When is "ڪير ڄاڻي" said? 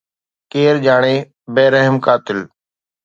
0.51-1.15